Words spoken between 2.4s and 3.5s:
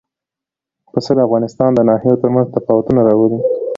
تفاوتونه راولي.